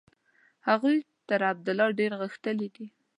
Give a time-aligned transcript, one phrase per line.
[0.67, 0.97] هغوی
[1.29, 2.85] تر عبدالله ډېر غښتلي دي.